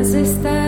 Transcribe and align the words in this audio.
Na 0.00 0.59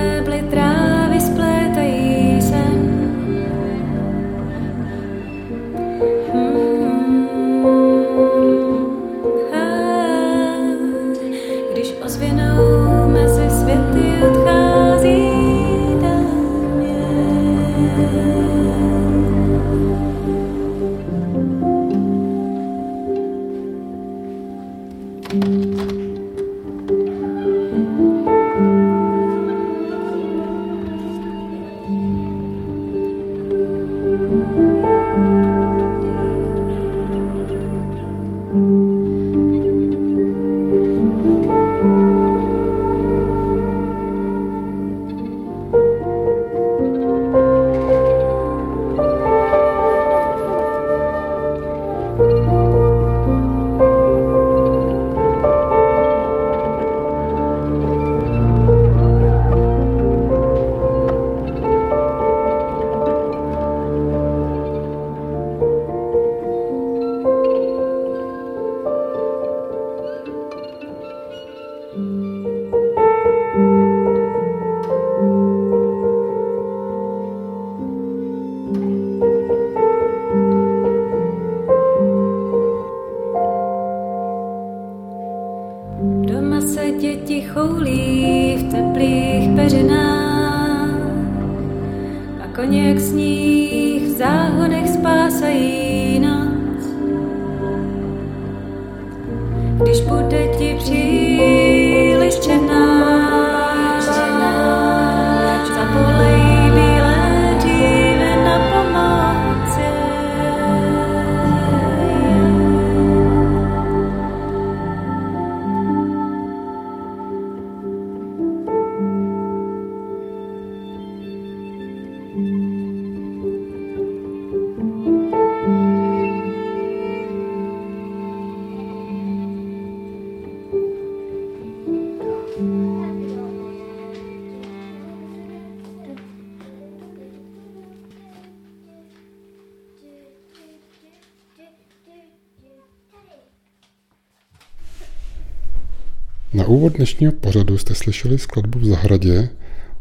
úvod 146.72 146.92
dnešního 146.92 147.32
pořadu 147.32 147.78
jste 147.78 147.94
slyšeli 147.94 148.38
skladbu 148.38 148.78
v 148.78 148.84
zahradě 148.84 149.48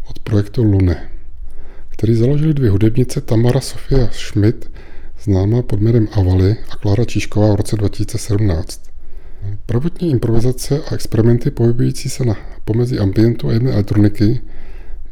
od 0.10 0.20
projektu 0.20 0.64
Lune, 0.64 1.10
který 1.90 2.16
založili 2.16 2.54
dvě 2.54 2.70
hudebnice 2.70 3.22
Tamara 3.22 3.60
Sofia 3.60 4.10
Schmidt, 4.12 4.72
známá 5.24 5.62
pod 5.62 5.82
jménem 5.82 6.08
Avali 6.12 6.56
a 6.70 6.76
Klára 6.76 7.06
Číšková 7.06 7.54
v 7.54 7.56
roce 7.56 7.76
2017. 7.76 8.82
Prvotní 9.66 10.12
improvizace 10.12 10.82
a 10.84 10.94
experimenty 10.94 11.52
pohybující 11.52 12.10
se 12.10 12.26
na 12.26 12.36
pomezí 12.66 13.00
ambientu 13.00 13.50
a 13.50 13.54
jedné 13.54 13.72
elektroniky 13.72 14.42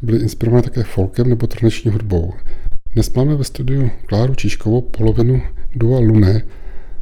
byly 0.02 0.18
inspirovány 0.18 0.62
také 0.62 0.82
folkem 0.82 1.28
nebo 1.28 1.46
tradiční 1.46 1.90
hudbou. 1.90 2.32
Dnes 2.94 3.14
máme 3.14 3.36
ve 3.36 3.44
studiu 3.44 3.90
Kláru 4.06 4.34
Číškovou, 4.34 4.80
polovinu 4.80 5.42
dua 5.76 6.00
Lune. 6.00 6.42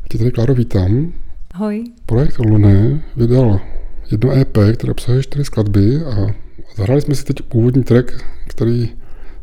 Tě 0.09 0.19
tady, 0.19 0.31
Kláro, 0.31 0.55
vítám. 0.55 1.13
Ahoj. 1.55 1.85
Projekt 2.07 2.39
Lune 2.39 3.03
vydal 3.17 3.61
jedno 4.11 4.33
EP, 4.33 4.59
které 4.75 4.91
obsahuje 4.91 5.23
čtyři 5.23 5.45
skladby 5.45 6.05
a 6.05 6.35
zahráli 6.77 7.01
jsme 7.01 7.15
si 7.15 7.25
teď 7.25 7.43
původní 7.43 7.85
track, 7.85 8.25
který 8.49 8.91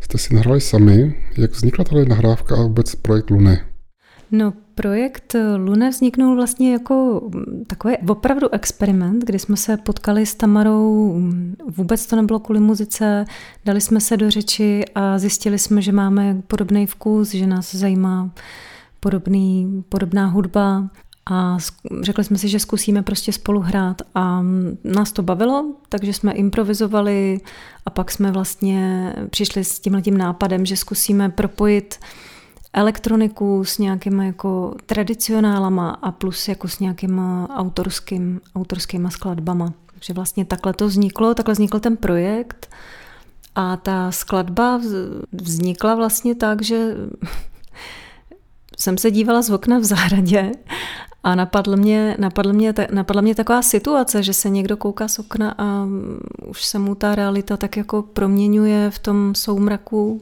jste 0.02 0.18
si 0.18 0.36
nahrali 0.36 0.62
sami. 0.62 1.16
Jak 1.38 1.52
vznikla 1.52 1.84
tato 1.84 2.06
nahrávka 2.06 2.56
a 2.56 2.62
vůbec 2.62 2.96
projekt 2.96 3.30
Luny? 3.30 3.62
No, 4.32 4.54
projekt 4.76 5.36
Lune 5.58 5.90
vzniknul 5.90 6.36
vlastně 6.36 6.72
jako 6.72 7.22
takový 7.68 7.96
opravdu 8.08 8.54
experiment, 8.54 9.24
kdy 9.24 9.40
jsme 9.40 9.58
se 9.58 9.78
potkali 9.78 10.26
s 10.26 10.36
Tamarou, 10.36 11.22
vůbec 11.78 12.06
to 12.06 12.16
nebylo 12.16 12.40
kvůli 12.40 12.60
muzice, 12.60 13.26
dali 13.66 13.82
jsme 13.82 14.02
se 14.02 14.18
do 14.18 14.32
řeči 14.32 14.84
a 14.96 15.20
zjistili 15.20 15.60
jsme, 15.60 15.82
že 15.82 15.92
máme 15.92 16.42
podobný 16.48 16.86
vkus, 16.86 17.32
že 17.32 17.48
nás 17.48 17.76
zajímá 17.76 18.32
podobný, 19.00 19.84
podobná 19.90 20.26
hudba 20.28 20.90
a 21.30 21.58
řekli 22.02 22.24
jsme 22.24 22.38
si, 22.38 22.50
že 22.50 22.60
zkusíme 22.60 23.04
prostě 23.04 23.32
spolu 23.34 23.60
hrát 23.60 24.02
a 24.16 24.42
nás 24.84 25.12
to 25.12 25.24
bavilo, 25.24 25.74
takže 25.90 26.14
jsme 26.14 26.32
improvizovali 26.32 27.40
a 27.86 27.90
pak 27.90 28.12
jsme 28.12 28.32
vlastně 28.32 29.14
přišli 29.30 29.64
s 29.64 29.80
tímhletím 29.80 30.18
nápadem, 30.18 30.66
že 30.66 30.78
zkusíme 30.78 31.30
propojit 31.30 32.00
elektroniku 32.74 33.64
s 33.66 33.78
nějakými 33.78 34.26
jako 34.26 34.76
tradicionálama 34.86 35.90
a 35.90 36.12
plus 36.12 36.48
jako 36.48 36.68
s 36.68 36.80
nějakýma 36.80 37.50
autorským, 37.56 38.42
autorskýma 38.56 39.10
skladbama. 39.10 39.74
Takže 39.92 40.14
vlastně 40.14 40.46
takhle 40.46 40.74
to 40.74 40.88
vzniklo, 40.88 41.34
takhle 41.34 41.54
vznikl 41.54 41.80
ten 41.80 41.98
projekt 41.98 42.70
a 43.56 43.78
ta 43.78 44.12
skladba 44.12 44.82
vznikla 45.32 45.96
vlastně 45.96 46.36
tak, 46.36 46.62
že 46.62 46.96
jsem 48.80 48.98
se 48.98 49.12
dívala 49.12 49.42
z 49.42 49.50
okna 49.50 49.80
v 49.80 49.84
zahradě 49.84 50.52
a 51.26 51.36
napadl 51.36 51.78
mě, 51.78 52.16
napadl, 52.20 52.54
mě, 52.54 52.74
napadla 52.92 53.22
mě 53.22 53.36
taková 53.36 53.62
situace, 53.62 54.24
že 54.24 54.34
se 54.34 54.50
někdo 54.50 54.78
kouká 54.78 55.08
z 55.08 55.20
okna 55.20 55.56
a 55.58 55.88
už 56.48 56.66
se 56.66 56.80
mu 56.80 56.96
ta 56.96 57.16
realita 57.16 57.58
tak 57.58 57.78
jako 57.78 58.02
proměňuje 58.02 58.92
v 58.92 59.00
tom 59.00 59.36
soumraku. 59.36 60.22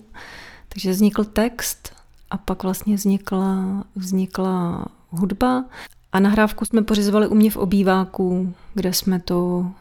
Takže 0.70 0.92
vznikl 0.92 1.24
text 1.24 1.94
a 2.32 2.38
pak 2.38 2.64
vlastně 2.64 2.96
vznikla, 2.96 3.84
vznikla 3.96 4.86
hudba 5.10 5.66
a 6.12 6.20
nahrávku 6.20 6.66
jsme 6.66 6.82
pořizovali 6.82 7.28
u 7.28 7.36
mě 7.36 7.52
v 7.52 7.58
obýváku, 7.58 8.54
kde 8.74 8.94
jsme 8.94 9.20
to 9.20 9.72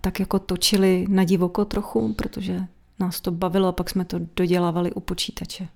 tak 0.00 0.20
jako 0.20 0.38
točili 0.38 1.06
na 1.08 1.24
divoko 1.24 1.64
trochu, 1.64 2.14
protože 2.14 2.64
nás 2.98 3.20
to 3.20 3.30
bavilo 3.30 3.68
a 3.68 3.72
pak 3.72 3.90
jsme 3.90 4.04
to 4.04 4.20
dodělávali 4.36 4.92
u 4.92 5.00
počítače. 5.00 5.68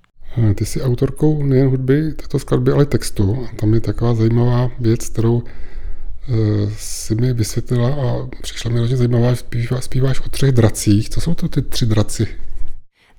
Ty 0.55 0.67
jsi 0.67 0.83
autorkou 0.83 1.43
nejen 1.43 1.69
hudby 1.69 2.13
této 2.13 2.39
skladby, 2.39 2.73
ale 2.73 2.87
textu. 2.87 3.47
A 3.47 3.57
tam 3.57 3.75
je 3.75 3.81
taková 3.81 4.15
zajímavá 4.15 4.71
věc, 4.79 5.09
kterou 5.09 5.43
eh, 5.43 6.33
si 6.77 7.15
mi 7.15 7.33
vysvětlila 7.33 7.89
a 7.89 8.29
přišla 8.43 8.71
mi 8.71 8.79
hodně 8.79 8.97
zajímavá, 8.97 9.37
zpíváš, 9.37 9.85
zpíváš 9.85 10.21
o 10.21 10.29
třech 10.29 10.53
dracích. 10.53 11.11
Co 11.11 11.21
jsou 11.21 11.35
to 11.35 11.49
ty 11.49 11.63
tři 11.63 11.87
draci? 11.87 12.29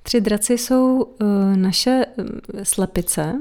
Tři 0.02 0.20
draci 0.20 0.58
jsou 0.58 1.02
uh, 1.02 1.56
naše 1.56 2.04
eh, 2.18 2.64
slepice, 2.64 3.34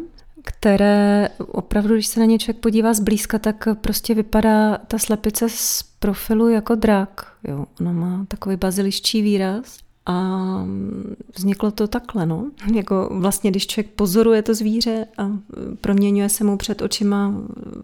které 0.44 1.30
opravdu, 1.38 1.94
když 1.94 2.08
se 2.08 2.20
na 2.20 2.26
ně 2.26 2.40
člověk 2.40 2.62
podívá 2.62 2.94
zblízka, 2.94 3.40
tak 3.40 3.68
prostě 3.82 4.14
vypadá 4.14 4.78
ta 4.78 4.98
slepice 4.98 5.46
z 5.50 5.84
profilu 6.00 6.50
jako 6.50 6.76
drak. 6.76 7.28
Jo, 7.48 7.66
ona 7.82 7.92
má 7.92 8.26
takový 8.28 8.56
baziliščí 8.56 9.22
výraz 9.22 9.83
a 10.06 10.68
vzniklo 11.36 11.72
to 11.72 11.88
takhle, 11.88 12.26
no. 12.26 12.52
Jako 12.74 13.10
vlastně, 13.12 13.52
když 13.52 13.68
člověk 13.68 13.94
pozoruje 13.94 14.42
to 14.42 14.56
zvíře 14.56 15.06
a 15.18 15.32
proměňuje 15.82 16.30
se 16.30 16.44
mu 16.44 16.58
před 16.58 16.82
očima 16.82 17.34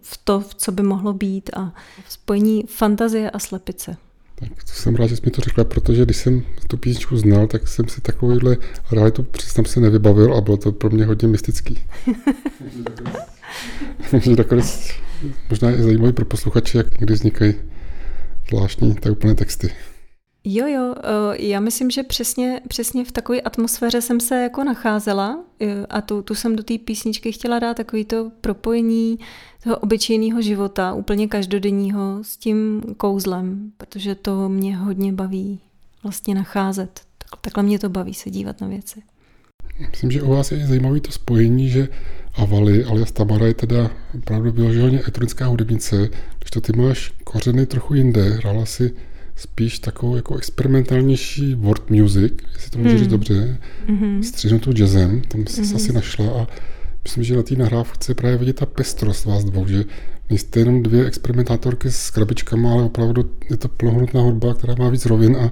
v 0.01 0.19
to, 0.23 0.39
v 0.39 0.55
co 0.55 0.71
by 0.71 0.83
mohlo 0.83 1.13
být 1.13 1.49
a 1.53 1.73
spojení 2.09 2.63
fantazie 2.67 3.29
a 3.29 3.39
slepice. 3.39 3.97
Tak 4.35 4.63
to 4.63 4.71
jsem 4.71 4.95
rád, 4.95 5.07
že 5.07 5.15
jsi 5.15 5.21
mi 5.25 5.31
to 5.31 5.41
řekla, 5.41 5.63
protože 5.63 6.05
když 6.05 6.17
jsem 6.17 6.41
tu 6.67 6.77
písničku 6.77 7.17
znal, 7.17 7.47
tak 7.47 7.67
jsem 7.67 7.87
si 7.87 8.01
takovouhle 8.01 8.57
realitu 8.91 9.23
přiznám 9.23 9.65
se 9.65 9.79
nevybavil 9.79 10.35
a 10.35 10.41
bylo 10.41 10.57
to 10.57 10.71
pro 10.71 10.89
mě 10.89 11.05
hodně 11.05 11.27
mystický. 11.27 11.79
Takže 14.11 14.35
nakonec 14.35 14.89
možná 15.49 15.69
je 15.69 15.83
zajímavý 15.83 16.13
pro 16.13 16.25
posluchače, 16.25 16.77
jak 16.77 16.99
někdy 16.99 17.13
vznikají 17.13 17.53
zvláštní 18.49 18.95
tak 18.95 19.11
úplné 19.11 19.35
texty. 19.35 19.71
Jo, 20.43 20.67
jo, 20.67 20.95
eh, 20.97 21.45
já 21.45 21.59
myslím, 21.59 21.91
že 21.91 22.03
přesně, 22.03 22.61
přesně 22.67 23.05
v 23.05 23.11
takové 23.11 23.41
atmosféře 23.41 24.01
jsem 24.01 24.19
se 24.19 24.43
jako 24.43 24.63
nacházela 24.63 25.43
eh, 25.59 25.85
a 25.89 26.01
tu, 26.01 26.21
tu 26.21 26.35
jsem 26.35 26.55
do 26.55 26.63
té 26.63 26.77
písničky 26.77 27.31
chtěla 27.31 27.59
dát 27.59 27.77
takový 27.77 28.05
to 28.05 28.31
propojení 28.41 29.19
toho 29.63 29.77
obyčejného 29.77 30.41
života, 30.41 30.93
úplně 30.93 31.27
každodenního 31.27 32.23
s 32.23 32.37
tím 32.37 32.81
kouzlem, 32.97 33.71
protože 33.77 34.15
to 34.15 34.49
mě 34.49 34.77
hodně 34.77 35.13
baví 35.13 35.59
vlastně 36.03 36.35
nacházet. 36.35 37.01
Takhle 37.41 37.63
mě 37.63 37.79
to 37.79 37.89
baví 37.89 38.13
se 38.13 38.29
dívat 38.29 38.61
na 38.61 38.67
věci. 38.67 39.01
Myslím, 39.91 40.11
že 40.11 40.21
u 40.21 40.29
vás 40.29 40.51
je 40.51 40.67
zajímavé 40.67 40.99
to 40.99 41.11
spojení, 41.11 41.69
že 41.69 41.87
Avali 42.33 42.85
alias 42.85 43.11
Tamara 43.11 43.47
je 43.47 43.53
teda 43.53 43.91
opravdu 44.17 44.51
vyloženě 44.51 44.99
elektronická 44.99 45.45
hudebnice, 45.45 46.09
když 46.39 46.51
to 46.51 46.61
ty 46.61 46.73
máš 46.73 47.13
kořeny 47.23 47.65
trochu 47.65 47.93
jinde, 47.93 48.29
hrála 48.29 48.65
si 48.65 48.95
spíš 49.39 49.79
takovou 49.79 50.15
jako 50.15 50.35
experimentálnější 50.35 51.55
world 51.55 51.89
music, 51.89 52.33
jestli 52.53 52.69
to 52.71 52.77
můžu 52.77 52.89
hmm. 52.89 52.99
říct 52.99 53.07
dobře, 53.07 53.57
mm-hmm. 53.87 54.21
střihnutou 54.21 54.71
jazzem, 54.71 55.21
tam 55.21 55.47
se 55.47 55.61
mm-hmm. 55.61 55.75
asi 55.75 55.93
našla 55.93 56.41
a 56.41 56.47
myslím, 57.03 57.23
že 57.23 57.35
na 57.35 57.43
té 57.43 57.55
nahrávce 57.55 58.15
právě 58.15 58.37
vidět 58.37 58.55
ta 58.55 58.65
pestrost 58.65 59.25
vás 59.25 59.43
dvou, 59.43 59.67
že 59.67 59.83
nejste 60.29 60.59
jenom 60.59 60.83
dvě 60.83 61.05
experimentátorky 61.05 61.91
s 61.91 62.09
krabičkama, 62.09 62.71
ale 62.71 62.83
opravdu 62.83 63.31
je 63.49 63.57
to 63.57 63.67
plnohodnotná 63.67 64.21
hudba, 64.21 64.53
která 64.53 64.75
má 64.79 64.89
víc 64.89 65.05
rovin 65.05 65.37
a 65.37 65.51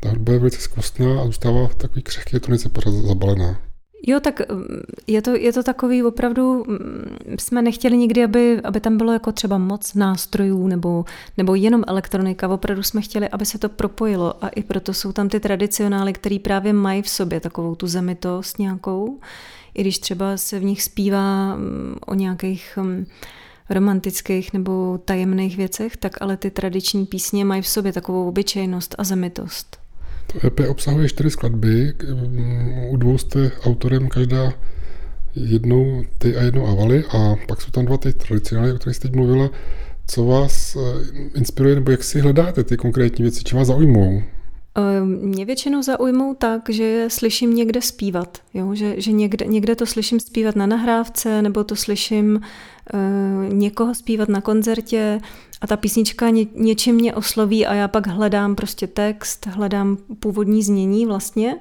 ta 0.00 0.08
hudba 0.08 0.32
je 0.32 0.38
velice 0.38 0.60
zkostná 0.60 1.20
a 1.20 1.24
zůstává 1.24 1.68
v 1.68 1.74
takový 1.74 2.02
křehký 2.02 2.40
tonice 2.40 2.70
zabalená. 3.06 3.60
Jo, 4.06 4.20
tak 4.20 4.50
mm, 4.50 4.80
je 5.06 5.22
to, 5.22 5.30
je 5.36 5.52
to 5.52 5.62
takový 5.62 6.02
opravdu, 6.02 6.64
mm, 6.68 7.36
jsme 7.38 7.62
nechtěli 7.62 7.96
nikdy, 7.96 8.24
aby, 8.24 8.60
aby 8.64 8.80
tam 8.80 8.96
bylo 8.96 9.12
jako 9.12 9.32
třeba 9.32 9.58
moc 9.58 9.94
nástrojů 9.94 10.66
nebo, 10.66 11.04
nebo 11.36 11.54
jenom 11.54 11.84
elektronika, 11.86 12.48
opravdu 12.48 12.82
jsme 12.82 13.00
chtěli, 13.00 13.28
aby 13.28 13.46
se 13.46 13.58
to 13.58 13.68
propojilo 13.68 14.44
a 14.44 14.48
i 14.48 14.62
proto 14.62 14.94
jsou 14.94 15.12
tam 15.12 15.28
ty 15.28 15.40
tradicionály, 15.40 16.12
které 16.12 16.38
právě 16.38 16.72
mají 16.72 17.02
v 17.02 17.08
sobě 17.08 17.40
takovou 17.40 17.74
tu 17.74 17.86
zemitost 17.86 18.58
nějakou, 18.58 19.20
i 19.74 19.80
když 19.80 19.98
třeba 19.98 20.36
se 20.36 20.58
v 20.58 20.64
nich 20.64 20.82
zpívá 20.82 21.56
mm, 21.56 21.96
o 22.06 22.14
nějakých 22.14 22.78
romantických 23.70 24.52
nebo 24.52 24.98
tajemných 25.04 25.56
věcech, 25.56 25.96
tak 25.96 26.22
ale 26.22 26.36
ty 26.36 26.50
tradiční 26.50 27.06
písně 27.06 27.44
mají 27.44 27.62
v 27.62 27.68
sobě 27.68 27.92
takovou 27.92 28.28
obyčejnost 28.28 28.94
a 28.98 29.04
zemitost. 29.04 29.81
To 30.26 30.46
EP 30.46 30.60
obsahuje 30.68 31.08
čtyři 31.08 31.30
skladby, 31.30 31.94
u 32.90 32.96
dvou 32.96 33.18
jste 33.18 33.50
autorem 33.64 34.08
každá 34.08 34.52
jednou 35.34 36.04
ty 36.18 36.36
a 36.36 36.42
jednou 36.42 36.66
avaly 36.66 37.04
a 37.04 37.34
pak 37.48 37.60
jsou 37.60 37.70
tam 37.70 37.84
dva 37.84 37.98
ty 37.98 38.12
tradicionály, 38.12 38.72
o 38.72 38.78
kterých 38.78 38.96
jste 38.96 39.08
teď 39.08 39.16
mluvila. 39.16 39.50
Co 40.06 40.24
vás 40.24 40.76
eh, 40.76 40.80
inspiruje 41.34 41.74
nebo 41.74 41.90
jak 41.90 42.04
si 42.04 42.20
hledáte 42.20 42.64
ty 42.64 42.76
konkrétní 42.76 43.22
věci, 43.22 43.40
co 43.44 43.56
vás 43.56 43.66
zaujmou? 43.68 44.22
Ehm, 44.74 45.08
mě 45.08 45.44
většinou 45.44 45.82
zaujmou 45.82 46.34
tak, 46.34 46.70
že 46.70 47.04
slyším 47.08 47.54
někde 47.54 47.82
zpívat, 47.82 48.38
jo? 48.54 48.74
Že, 48.74 49.00
že 49.00 49.12
někde, 49.12 49.46
někde 49.46 49.76
to 49.76 49.86
slyším 49.86 50.20
zpívat 50.20 50.56
na 50.56 50.66
nahrávce, 50.66 51.42
nebo 51.42 51.64
to 51.64 51.76
slyším 51.76 52.40
uh, 52.94 53.54
někoho 53.54 53.94
zpívat 53.94 54.28
na 54.28 54.40
koncertě 54.40 55.20
a 55.62 55.66
ta 55.66 55.76
písnička 55.76 56.30
ně, 56.30 56.46
něčím 56.54 56.94
mě 56.94 57.14
osloví 57.14 57.66
a 57.66 57.74
já 57.74 57.88
pak 57.88 58.06
hledám 58.06 58.54
prostě 58.54 58.86
text, 58.86 59.46
hledám 59.46 59.96
původní 60.20 60.62
znění 60.62 61.06
vlastně 61.06 61.56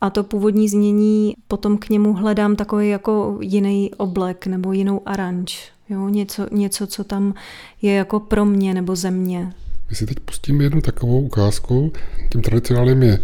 a 0.00 0.10
to 0.10 0.24
původní 0.24 0.68
znění 0.68 1.34
potom 1.48 1.78
k 1.78 1.88
němu 1.88 2.12
hledám 2.12 2.56
takový 2.56 2.88
jako 2.88 3.38
jiný 3.40 3.90
oblek 3.94 4.46
nebo 4.46 4.72
jinou 4.72 5.00
aranž. 5.06 5.70
Jo? 5.88 6.08
Něco, 6.08 6.46
něco, 6.52 6.86
co 6.86 7.04
tam 7.04 7.34
je 7.82 7.94
jako 7.94 8.20
pro 8.20 8.44
mě 8.44 8.74
nebo 8.74 8.96
ze 8.96 9.10
mě. 9.10 9.52
My 9.90 9.96
si 9.96 10.06
teď 10.06 10.20
pustíme 10.20 10.64
jednu 10.64 10.80
takovou 10.80 11.20
ukázku. 11.20 11.92
Tím 12.32 12.42
tradicionálem 12.42 13.02
je 13.02 13.18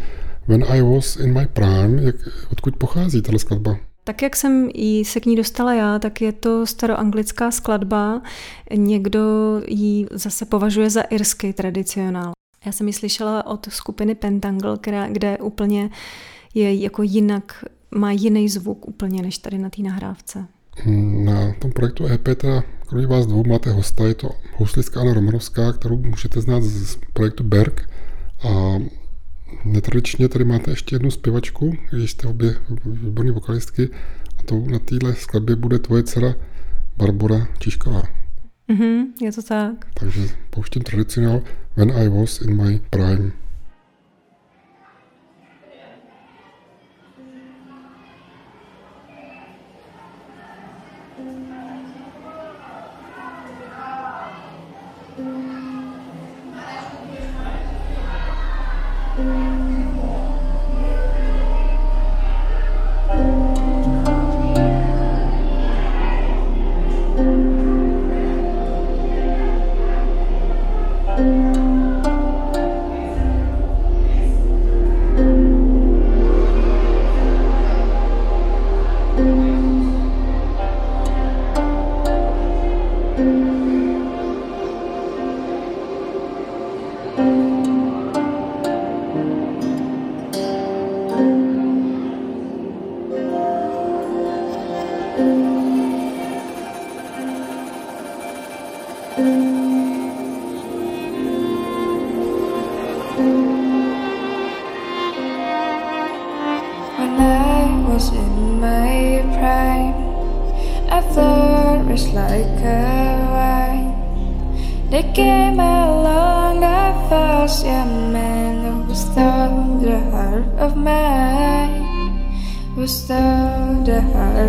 When 0.49 0.65
I 0.69 0.83
Was 0.83 1.17
in 1.17 1.39
My 1.39 1.47
Prime. 1.47 2.03
Jak, 2.03 2.17
odkud 2.53 2.77
pochází 2.77 3.23
tato 3.23 3.39
skladba? 3.39 3.77
Tak 4.05 4.23
jak 4.23 4.37
jsem 4.37 4.69
jí 4.75 5.05
se 5.05 5.21
k 5.21 5.27
ní 5.27 5.37
dostala 5.37 5.75
já, 5.75 5.99
tak 5.99 6.21
je 6.21 6.33
to 6.33 6.67
staroanglická 6.67 7.51
skladba. 7.51 8.23
Někdo 8.75 9.21
ji 9.69 10.07
zase 10.11 10.45
považuje 10.45 10.91
za 10.91 11.01
irský 11.01 11.53
tradicionál. 11.53 12.33
Já 12.67 12.73
jsem 12.73 12.87
ji 12.87 12.93
slyšela 12.93 13.47
od 13.47 13.67
skupiny 13.71 14.15
Pentangle, 14.15 14.79
která, 14.79 15.09
kde 15.09 15.39
úplně 15.39 15.91
je 16.55 16.75
jako 16.75 17.03
jinak, 17.03 17.65
má 17.95 18.13
jiný 18.13 18.49
zvuk 18.49 18.89
úplně 18.89 19.23
než 19.23 19.39
tady 19.39 19.59
na 19.59 19.71
té 19.71 19.83
nahrávce. 19.83 20.47
Na 21.25 21.53
tom 21.59 21.73
projektu 21.73 22.07
EP 22.07 22.23
teda 22.23 22.63
kromě 22.87 23.07
vás 23.07 23.27
dvou 23.27 23.45
máte 23.45 23.73
hosta, 23.73 24.05
je 24.05 24.15
to 24.15 24.31
houslistka 24.57 25.01
Anna 25.01 25.15
Romanovská, 25.15 25.73
kterou 25.73 25.97
můžete 25.97 26.41
znát 26.41 26.63
z 26.63 26.99
projektu 27.13 27.45
Berg 27.45 27.89
a 28.49 28.79
netradičně 29.65 30.29
tady 30.29 30.45
máte 30.45 30.71
ještě 30.71 30.95
jednu 30.95 31.11
zpěvačku, 31.11 31.77
když 31.91 32.11
jste 32.11 32.29
obě 32.29 32.55
výborné 32.85 33.33
vokalistky 33.33 33.89
a 34.39 34.43
to 34.43 34.65
na 34.67 34.79
téhle 34.79 35.15
skladbě 35.15 35.57
bude 35.57 35.79
tvoje 35.79 36.03
dcera 36.03 36.35
Barbara 36.97 37.49
Čišková. 37.59 38.03
Mm-hmm, 38.69 39.05
je 39.23 39.33
to 39.33 39.43
tak. 39.43 39.87
Takže 39.95 40.29
pouštím 40.51 40.83
tradicionál 40.83 41.43
When 41.77 41.91
I 41.91 42.09
Was 42.09 42.41
in 42.41 42.63
My 42.63 42.81
Prime. 42.91 43.42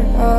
her 0.01 0.32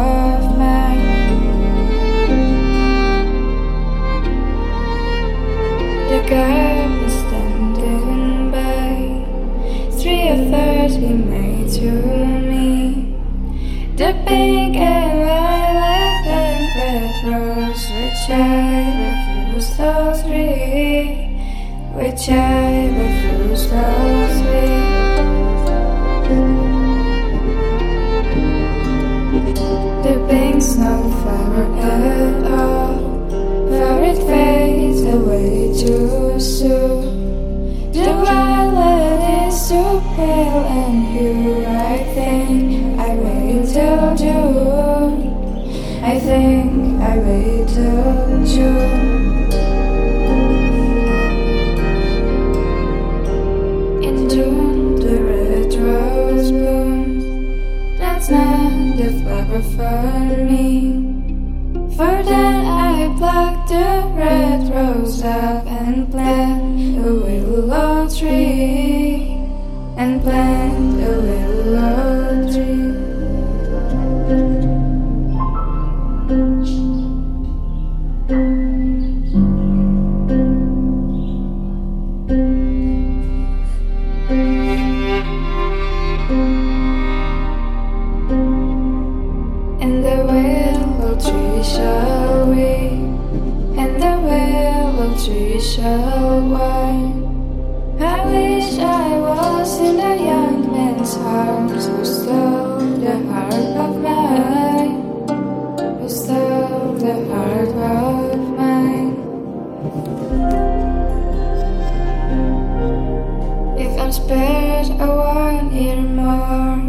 desperate, 114.29 115.01
I 115.01 115.09
want 115.09 115.73
it 115.73 116.01
more. 116.01 116.85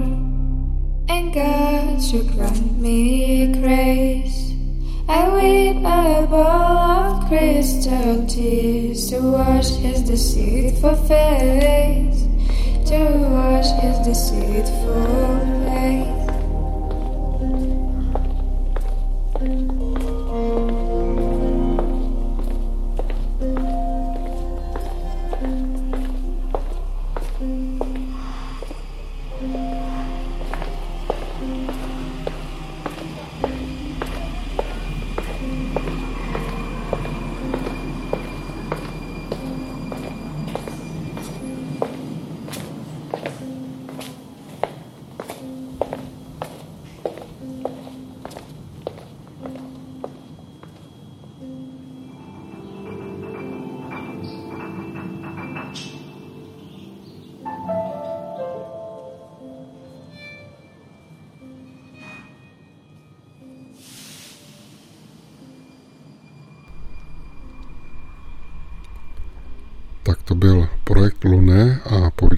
Anger 1.10 2.01
should 2.01 2.32
grant 2.34 2.80
me 2.80 3.54
crazy. 3.62 4.58
I 5.08 5.30
weep 5.36 5.77
a 5.77 6.27
ball 6.27 7.22
of 7.22 7.27
crystal 7.27 8.25
tears 8.27 9.10
to 9.10 9.20
wash 9.20 9.70
his 9.70 10.01
deceitful 10.01 10.96
face. 11.08 12.24
To 12.89 13.00
wash 13.32 13.70
his 13.82 13.98
deceitful 14.06 15.25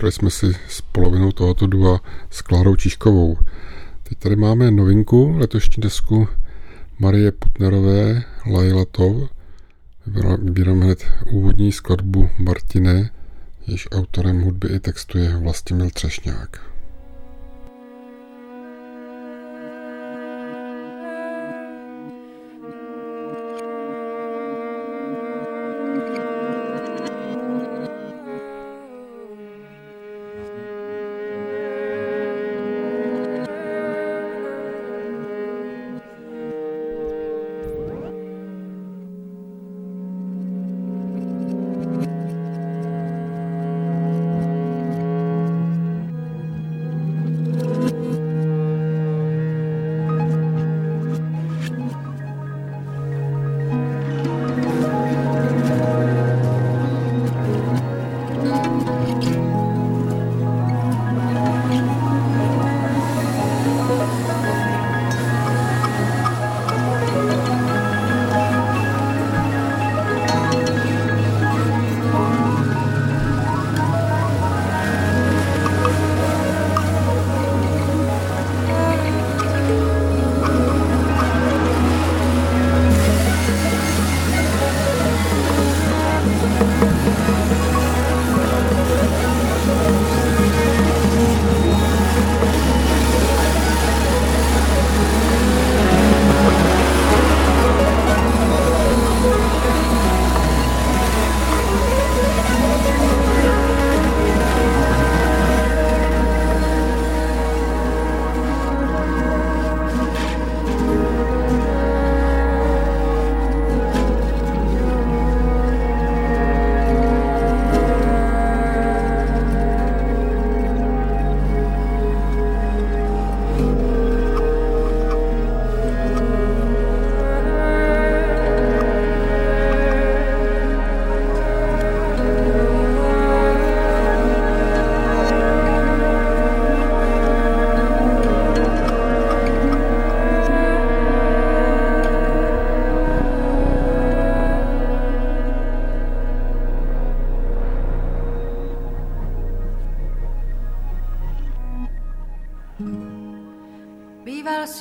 povídali 0.08 0.12
jsme 0.12 0.30
si 0.30 0.60
s 0.70 0.82
polovinou 0.82 1.32
tohoto 1.32 1.68
dua 1.68 2.02
s 2.30 2.42
Klárou 2.42 2.76
Číškovou. 2.76 3.38
Teď 4.04 4.18
tady 4.18 4.36
máme 4.36 4.72
novinku, 4.72 5.38
letošní 5.38 5.82
desku 5.82 6.28
Marie 7.00 7.32
Putnerové, 7.32 8.24
Laila 8.52 8.86
Tov. 8.86 9.30
Vybírám 10.42 10.82
hned 10.82 11.06
úvodní 11.32 11.72
skladbu 11.72 12.30
Martine, 12.40 13.10
jež 13.68 13.88
autorem 13.92 14.42
hudby 14.42 14.68
i 14.68 14.80
textu 14.80 15.18
je 15.18 15.38
Vlastimil 15.38 15.90
Třešňák. 15.90 16.77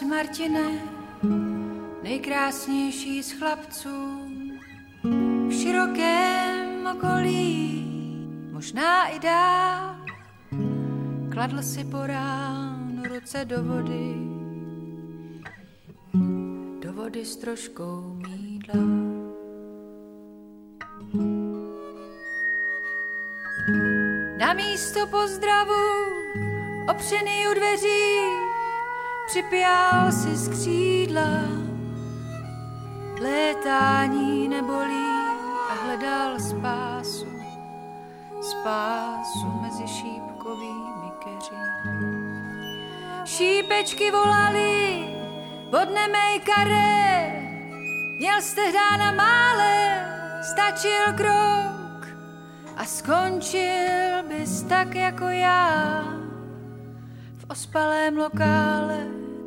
Martine, 0.08 0.70
nejkrásnější 2.02 3.22
z 3.22 3.32
chlapců 3.32 4.20
v 5.48 5.52
širokém 5.52 6.86
okolí, 6.96 7.84
možná 8.52 9.06
i 9.08 9.18
dál. 9.18 9.96
Kladl 11.32 11.62
si 11.62 11.84
po 11.84 12.06
ránu 12.06 13.02
ruce 13.04 13.44
do 13.44 13.64
vody, 13.64 14.14
do 16.82 16.92
vody 16.92 17.24
s 17.24 17.36
troškou 17.36 18.20
mídla. 18.28 18.82
Na 24.38 24.52
místo 24.54 25.06
pozdravu 25.06 25.74
opřený 26.90 27.48
u 27.50 27.54
dveří 27.54 28.45
připěl 29.26 30.12
si 30.12 30.36
skřídla. 30.36 31.30
Létání 33.20 34.48
nebolí 34.48 35.06
a 35.70 35.74
hledal 35.84 36.40
spásu, 36.40 37.26
spásu 38.40 39.46
mezi 39.62 39.88
šípkovými 39.88 41.10
keři. 41.18 41.56
Šípečky 43.24 44.10
volali 44.10 45.04
od 45.82 45.94
nemejkare, 45.94 47.32
měl 48.18 48.42
jste 48.42 48.72
na 48.98 49.12
mále, 49.12 50.06
stačil 50.42 51.12
krok 51.16 52.08
a 52.76 52.84
skončil 52.84 54.22
bys 54.28 54.62
tak 54.62 54.94
jako 54.94 55.24
já 55.24 56.04
ospalém 57.48 58.16
lokále 58.16 59.06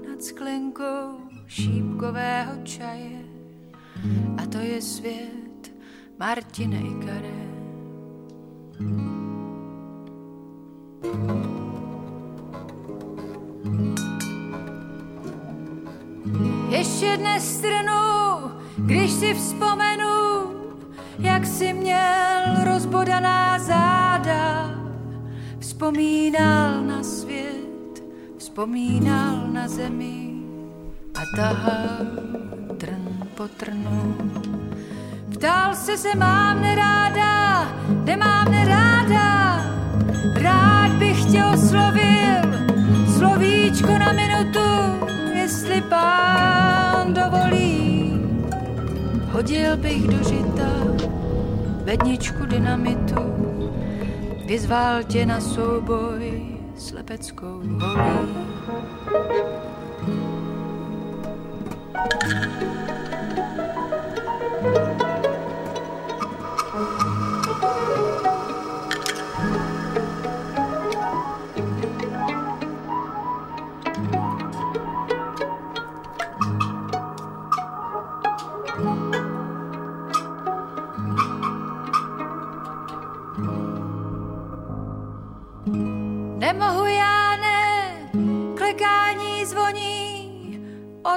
nad 0.10 0.24
sklenkou 0.24 1.18
šípkového 1.48 2.52
čaje. 2.64 3.20
A 4.38 4.46
to 4.46 4.58
je 4.58 4.82
svět 4.82 5.72
Martine 6.20 6.78
Ikare. 6.78 7.50
Ještě 16.70 17.18
dnes 17.18 17.58
strnu, 17.58 18.52
když 18.78 19.12
si 19.12 19.34
vzpomenu, 19.34 20.06
jak 21.20 21.46
si 21.46 21.74
měl 21.74 22.64
rozbodaná 22.64 23.60
záda, 23.60 24.72
vzpomínal 25.60 26.82
na 26.82 27.04
svět 27.04 27.69
vzpomínal 28.50 29.46
na 29.54 29.70
zemi 29.70 30.34
a 31.14 31.22
tahal 31.38 32.02
trn 32.82 33.06
po 33.38 33.46
trnu. 33.46 34.18
Ptal 35.30 35.78
se 35.78 35.94
se 35.98 36.18
mám 36.18 36.62
neráda, 36.62 37.70
nemám 38.10 38.52
neráda, 38.52 39.62
rád 40.42 40.92
bych 40.98 41.26
tě 41.26 41.46
oslovil, 41.46 42.42
slovíčko 43.18 43.94
na 44.02 44.12
minutu, 44.18 44.70
jestli 45.34 45.82
pán 45.82 47.14
dovolí. 47.14 48.18
Hodil 49.30 49.78
bych 49.78 50.08
do 50.08 50.20
žita 50.26 50.70
bedničku 51.86 52.46
dynamitu, 52.46 53.22
vyzval 54.46 55.04
tě 55.04 55.26
na 55.26 55.38
souboj 55.42 56.49
slepeckou 56.80 57.62
holí. 57.62 57.80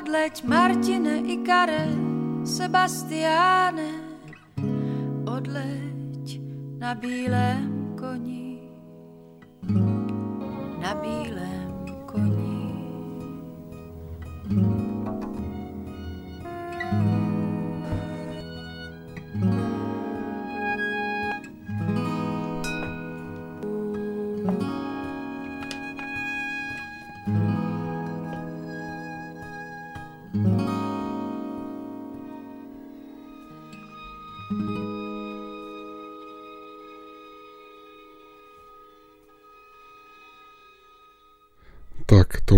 Odleď 0.03 0.45
Martine 0.45 1.23
Ikare, 1.31 1.87
Sebastiáne, 2.43 3.91
odleď 5.27 6.41
na 6.79 6.95
bílém 6.95 7.72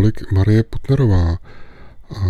tolik 0.05 0.33
Marie 0.33 0.63
Putnerová. 0.63 1.39
A 2.11 2.25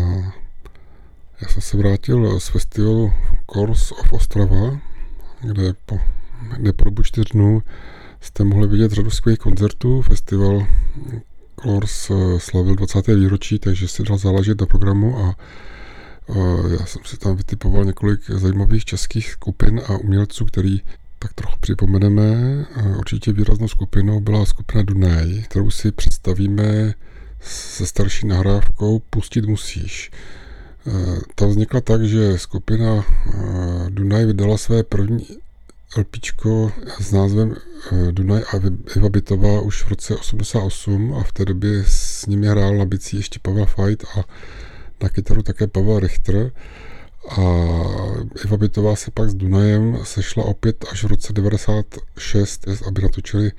já 1.40 1.48
jsem 1.48 1.62
se 1.62 1.76
vrátil 1.76 2.40
z 2.40 2.48
festivalu 2.48 3.12
Course 3.52 3.94
of 3.94 4.12
Ostrava, 4.12 4.80
kde 5.40 5.74
po, 5.87 6.00
kde 6.56 6.72
po 6.72 6.84
dobu 6.84 7.02
čtyř 7.02 7.30
dnů 7.32 7.62
jste 8.20 8.44
mohli 8.44 8.66
vidět 8.66 8.92
řadu 8.92 9.10
skvělých 9.10 9.38
koncertů. 9.38 10.02
Festival 10.02 10.66
Kors 11.54 12.10
slavil 12.38 12.74
20. 12.74 13.06
výročí, 13.06 13.58
takže 13.58 13.88
si 13.88 14.02
dal 14.02 14.18
záležet 14.18 14.60
na 14.60 14.66
programu 14.66 15.18
a 15.18 15.37
já 16.78 16.87
jsem 16.87 17.02
si 17.04 17.16
tam 17.16 17.37
vytipoval 17.37 17.84
několik 17.84 18.30
zajímavých 18.30 18.84
českých 18.84 19.30
skupin 19.30 19.80
a 19.87 19.96
umělců, 19.96 20.44
který 20.44 20.80
tak 21.18 21.32
trochu 21.32 21.58
připomeneme. 21.60 22.34
Určitě 22.98 23.32
výraznou 23.32 23.68
skupinou 23.68 24.20
byla 24.20 24.46
skupina 24.46 24.82
Dunaj, 24.82 25.42
kterou 25.42 25.70
si 25.70 25.92
představíme 25.92 26.94
se 27.44 27.87
starší 27.87 28.26
nahrávkou 28.26 28.98
Pustit 29.11 29.44
musíš. 29.44 30.11
Eh, 30.87 31.20
ta 31.35 31.46
vznikla 31.46 31.80
tak, 31.80 32.02
že 32.02 32.38
skupina 32.38 33.04
eh, 33.04 33.90
Dunaj 33.90 34.26
vydala 34.26 34.59
své 34.59 34.83
první 34.83 35.26
LPčko 35.96 36.72
s 37.00 37.12
názvem 37.12 37.54
eh, 37.92 38.12
Dunaj 38.12 38.42
a 38.42 38.61
Iva 38.96 39.09
Bitová 39.09 39.61
už 39.61 39.83
v 39.83 39.88
roce 39.88 40.16
88 40.16 41.14
a 41.14 41.22
v 41.22 41.33
té 41.33 41.44
době 41.44 41.85
s 41.87 42.26
nimi 42.26 42.46
hrál 42.46 42.76
na 42.76 42.85
bicí 42.85 43.16
ještě 43.16 43.38
Pavel 43.42 43.66
Fajt 43.66 44.04
a 44.18 44.24
na 45.02 45.09
kytaru 45.09 45.42
také 45.42 45.66
Pavel 45.66 45.98
Richter. 45.98 46.52
A 47.28 47.40
Iva 48.44 48.57
Bitová 48.57 48.96
se 48.96 49.11
pak 49.11 49.30
s 49.30 49.35
Dunajem 49.35 49.98
sešla 50.02 50.44
opět 50.44 50.85
až 50.90 51.04
v 51.04 51.07
roce 51.07 51.33
96, 51.33 52.68
aby 52.87 53.02
natočili 53.02 53.52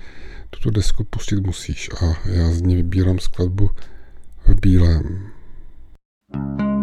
tuto 0.49 0.71
desku 0.71 1.03
pustit 1.03 1.45
musíš 1.45 1.89
a 2.01 2.29
já 2.29 2.51
z 2.51 2.61
ní 2.61 2.75
vybírám 2.75 3.19
skladbu 3.19 3.69
v 4.47 4.59
bílém. 4.61 5.31
thank 6.33 6.61
you 6.61 6.74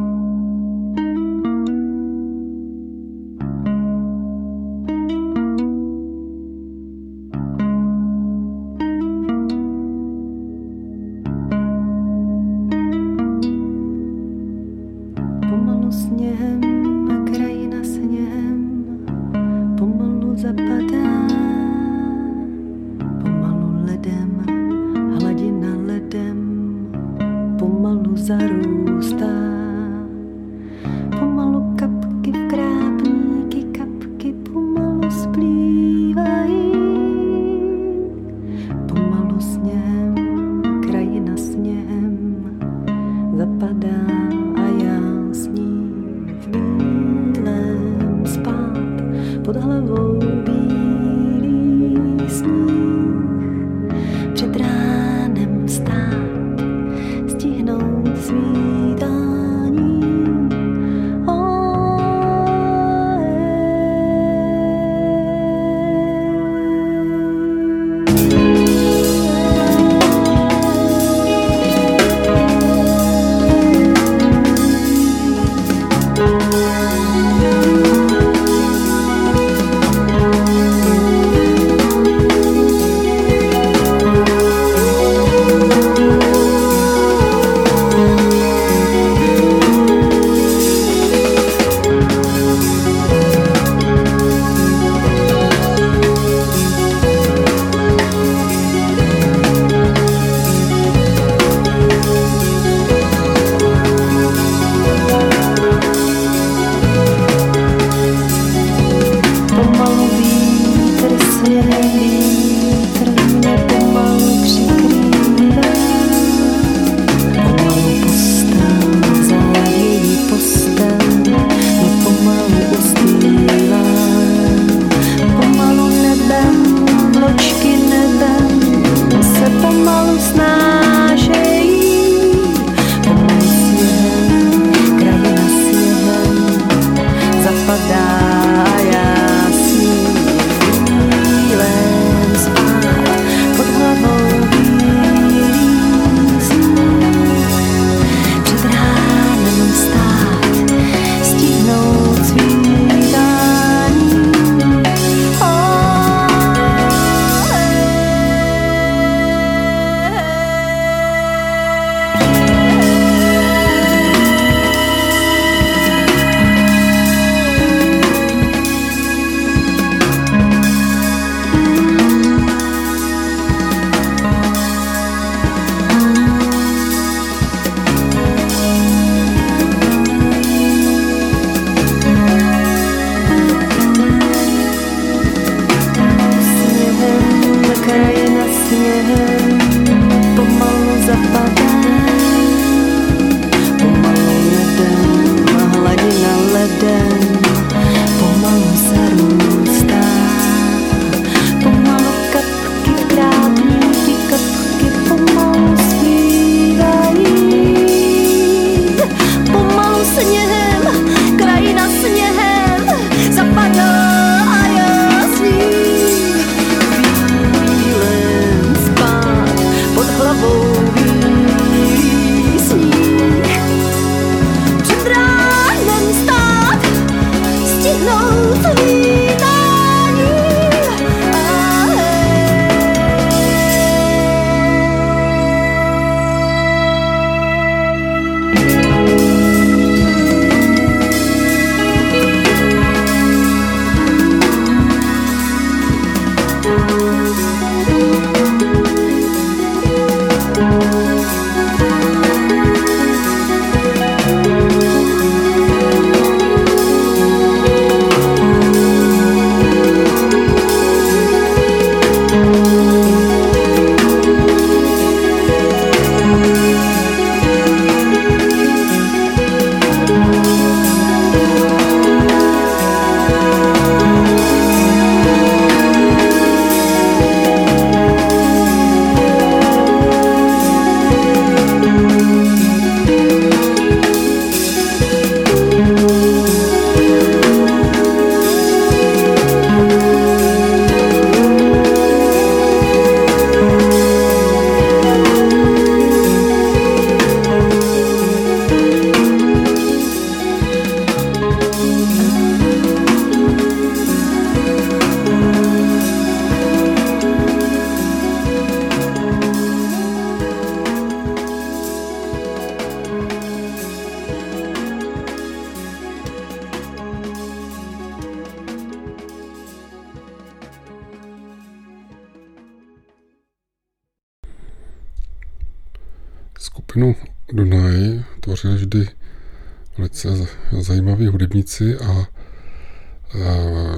velice 330.24 330.52
zajímaví 330.80 331.26
hudebníci 331.26 331.98
a 331.98 332.26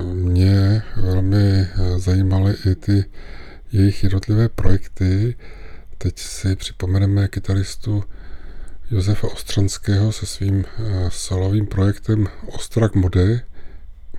mě 0.03 0.83
velmi 0.97 1.69
zajímaly 1.97 2.55
i 2.67 2.75
ty 2.75 3.05
jejich 3.73 4.03
jednotlivé 4.03 4.49
projekty. 4.49 5.37
Teď 5.99 6.19
si 6.19 6.57
připomeneme 6.57 7.29
kytaristu 7.29 8.05
Josefa 8.91 9.29
Ostranského 9.33 10.13
se 10.13 10.27
svým 10.27 10.65
solovým 11.09 11.67
projektem 11.67 12.27
Ostrak 12.47 12.95
Mode, 12.95 13.41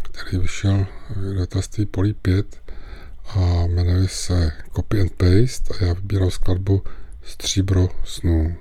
který 0.01 0.37
vyšel 0.37 0.87
v 1.09 1.29
vydavatelství 1.29 1.85
Polí 1.85 2.13
5 2.13 2.61
a 3.27 3.67
jmenuje 3.67 4.07
se 4.07 4.51
Copy 4.75 5.01
and 5.01 5.11
Paste 5.11 5.73
a 5.73 5.85
já 5.85 5.93
vybírám 5.93 6.31
skladbu 6.31 6.83
Stříbro 7.23 7.89
snů. 8.03 8.55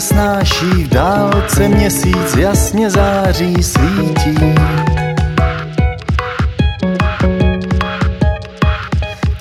snáší, 0.00 0.84
v 0.84 0.88
dálce 0.88 1.68
měsíc 1.68 2.36
jasně 2.38 2.90
září 2.90 3.62
svítí. 3.62 4.54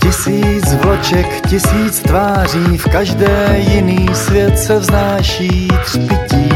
Tisíc 0.02 0.74
vloček, 0.74 1.41
tisíc 1.50 2.00
tváří, 2.00 2.78
v 2.78 2.88
každé 2.91 3.63
jiný 3.70 4.08
svět 4.13 4.60
se 4.60 4.80
vznáší 4.80 5.68
třpití. 5.86 6.50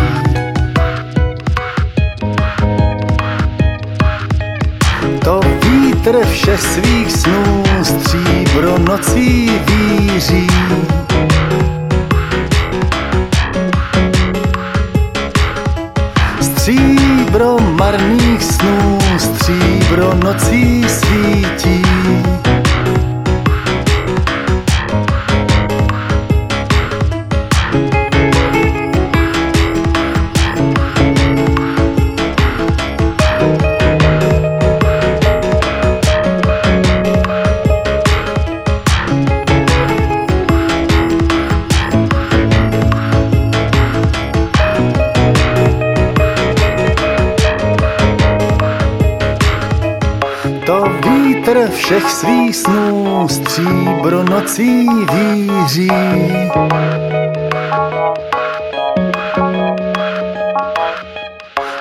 To 5.24 5.40
vítr 5.64 6.26
všech 6.26 6.62
svých 6.62 7.12
snů 7.12 7.64
stříbro 7.84 8.78
nocí 8.78 9.52
víří. 9.66 10.48
Všech 51.90 52.12
svých 52.12 52.56
snů 52.56 53.28
stříbro 53.28 54.24
nocí 54.24 54.88
víří. 55.12 55.90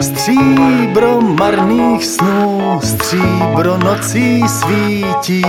Stříbro 0.00 1.20
marných 1.20 2.04
snů, 2.06 2.80
stříbro 2.84 3.78
nocí 3.78 4.48
svítí. 4.48 5.42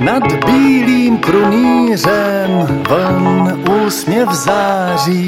Nad 0.00 0.22
bílým 0.46 1.18
krunýřem 1.18 2.82
vln 2.88 3.64
úsměv 3.86 4.28
září. 4.32 5.26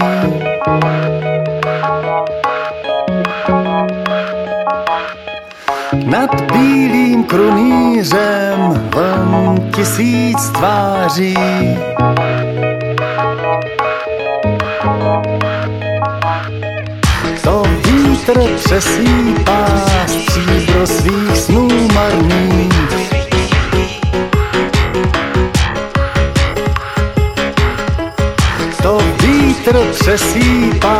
Nad 6.10 6.52
bílým 6.52 7.24
krunýřem 7.24 8.90
vln 8.94 9.70
tisíc 9.74 10.50
tváří. 10.50 11.34
To 17.42 17.62
vítr 17.84 18.40
přesýpá 18.56 19.66
stříbro 20.06 20.86
svých 20.86 21.36
snů 21.36 21.68
marných. 21.94 23.10
To 28.82 28.98
vítr 29.22 29.78
přesýpá 30.00 30.99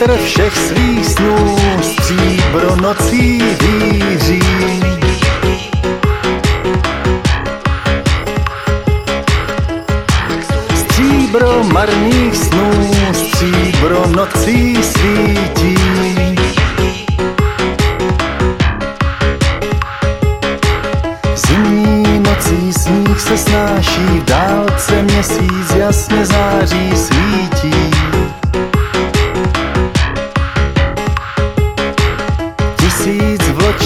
vítr 0.00 0.16
všech 0.16 0.56
svých 0.56 0.89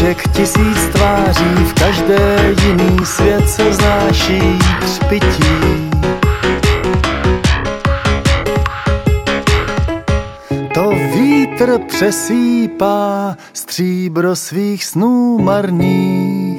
Vloček, 0.05 0.29
tisíc 0.37 0.87
tváří, 0.93 1.45
v 1.45 1.75
každé 1.75 2.55
jiný 2.63 3.07
svět 3.07 3.49
se 3.49 3.75
znáší 3.75 4.41
třpití. 4.81 5.91
To 10.75 10.91
vítr 10.91 11.79
přesýpá 11.89 13.37
stříbro 13.53 14.37
svých 14.37 14.85
snů 14.85 15.39
marných. 15.39 16.59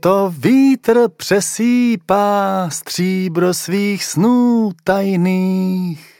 To 0.00 0.34
vítr 0.38 1.08
přesýpá 1.16 2.66
stříbro 2.70 3.54
svých 3.54 4.04
snů 4.04 4.70
tajných. 4.84 6.13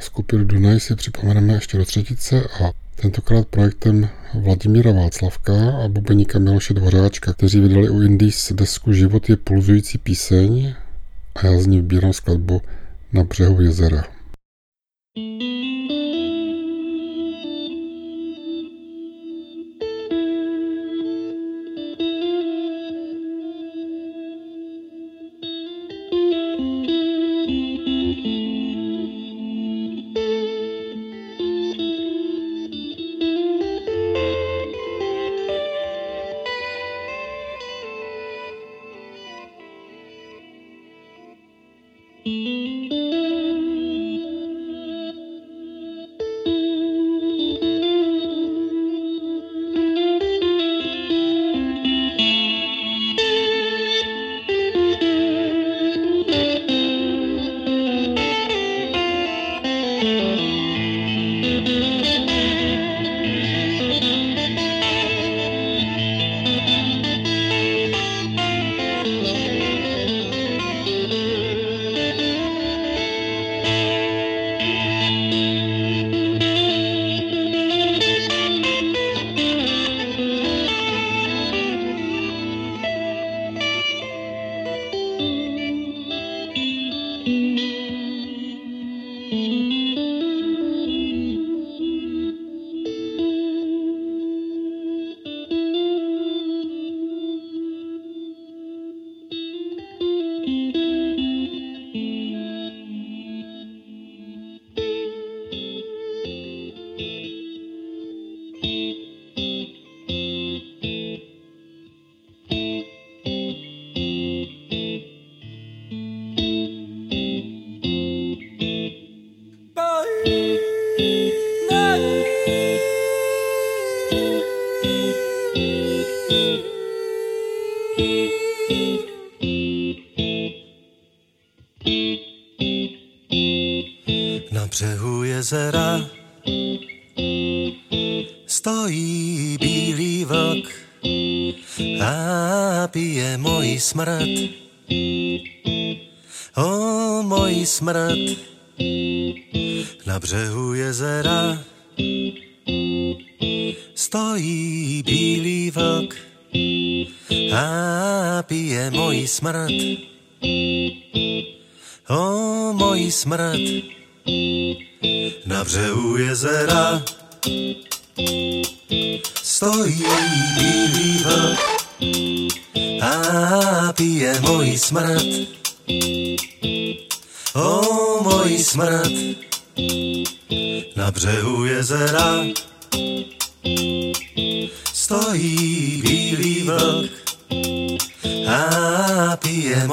Skupinu 0.00 0.44
Dunaj 0.44 0.80
si 0.80 0.96
připomeneme 0.96 1.52
ještě 1.52 1.78
do 1.78 1.84
třetice 1.84 2.42
a 2.42 2.70
tentokrát 2.96 3.48
projektem 3.48 4.08
Vladimíra 4.34 4.92
Václavka 4.92 5.52
a 5.84 5.88
bubeníka 5.88 6.38
Miloše 6.38 6.74
Dvořáčka, 6.74 7.32
kteří 7.32 7.60
vydali 7.60 7.90
u 7.90 8.02
Indies 8.02 8.52
desku 8.52 8.92
Život 8.92 9.28
je 9.28 9.36
pulzující 9.36 9.98
píseň 9.98 10.74
a 11.34 11.46
já 11.46 11.60
z 11.60 11.66
ní 11.66 11.76
vybírám 11.76 12.12
skladbu 12.12 12.62
Na 13.12 13.24
břehu 13.24 13.62
jezera. 13.62 14.04
Na 15.16 15.61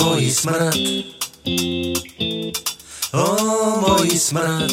moji 0.10 0.32
smrt. 0.32 0.76
O 3.14 3.26
moji 3.82 4.20
smrt 4.20 4.72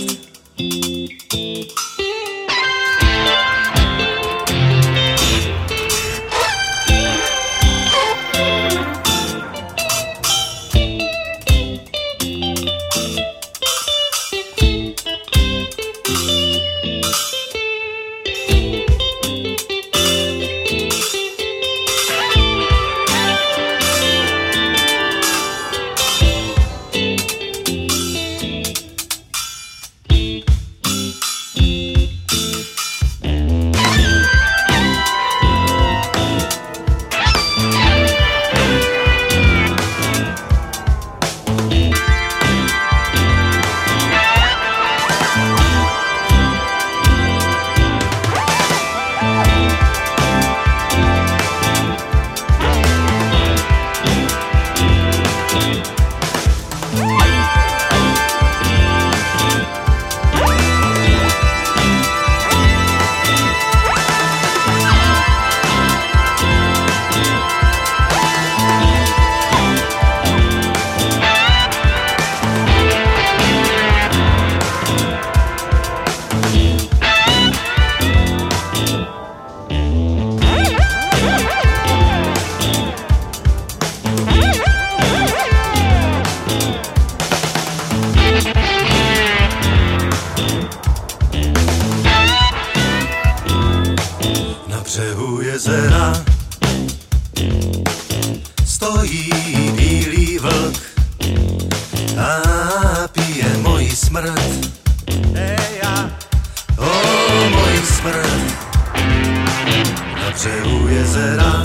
Czuję 110.37 111.07
zera 111.07 111.62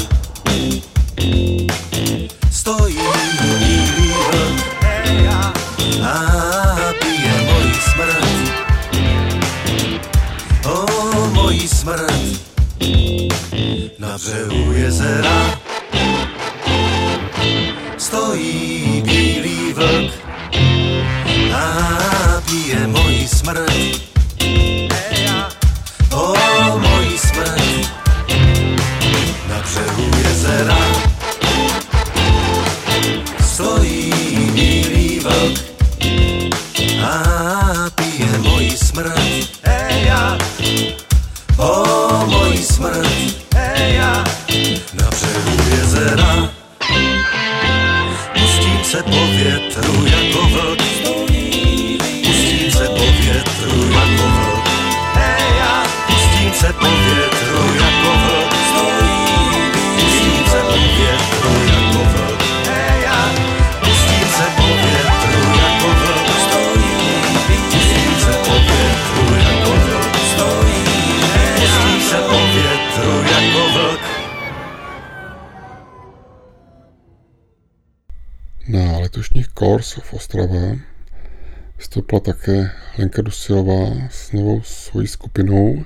Brusilová 83.42 84.10
s 84.10 84.32
novou 84.32 84.62
svojí 84.62 85.08
skupinou, 85.08 85.86